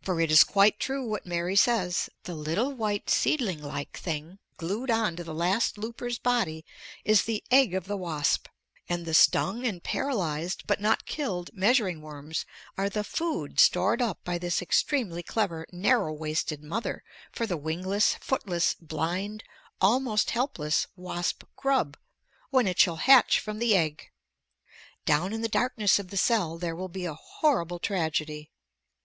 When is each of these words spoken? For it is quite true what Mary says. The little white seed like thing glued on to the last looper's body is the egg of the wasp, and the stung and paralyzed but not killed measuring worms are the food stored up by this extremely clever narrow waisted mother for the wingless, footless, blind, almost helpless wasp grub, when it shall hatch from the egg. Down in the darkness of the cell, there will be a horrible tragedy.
For 0.00 0.20
it 0.20 0.30
is 0.30 0.44
quite 0.44 0.78
true 0.78 1.04
what 1.04 1.26
Mary 1.26 1.56
says. 1.56 2.08
The 2.22 2.36
little 2.36 2.72
white 2.74 3.10
seed 3.10 3.40
like 3.40 3.96
thing 3.96 4.38
glued 4.56 4.88
on 4.88 5.16
to 5.16 5.24
the 5.24 5.34
last 5.34 5.76
looper's 5.76 6.16
body 6.20 6.64
is 7.04 7.22
the 7.22 7.42
egg 7.50 7.74
of 7.74 7.86
the 7.86 7.96
wasp, 7.96 8.46
and 8.88 9.04
the 9.04 9.14
stung 9.14 9.66
and 9.66 9.82
paralyzed 9.82 10.62
but 10.68 10.80
not 10.80 11.06
killed 11.06 11.50
measuring 11.54 12.02
worms 12.02 12.46
are 12.78 12.88
the 12.88 13.02
food 13.02 13.58
stored 13.58 14.00
up 14.00 14.22
by 14.22 14.38
this 14.38 14.62
extremely 14.62 15.24
clever 15.24 15.66
narrow 15.72 16.12
waisted 16.12 16.62
mother 16.62 17.02
for 17.32 17.44
the 17.44 17.56
wingless, 17.56 18.14
footless, 18.20 18.74
blind, 18.80 19.42
almost 19.80 20.30
helpless 20.30 20.86
wasp 20.94 21.42
grub, 21.56 21.96
when 22.50 22.68
it 22.68 22.78
shall 22.78 22.94
hatch 22.94 23.40
from 23.40 23.58
the 23.58 23.74
egg. 23.74 24.12
Down 25.04 25.32
in 25.32 25.40
the 25.40 25.48
darkness 25.48 25.98
of 25.98 26.10
the 26.10 26.16
cell, 26.16 26.58
there 26.58 26.76
will 26.76 26.88
be 26.88 27.06
a 27.06 27.14
horrible 27.14 27.80
tragedy. 27.80 28.52